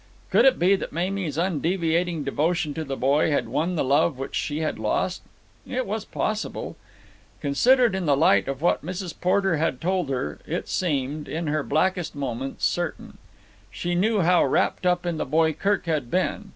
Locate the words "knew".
13.93-14.21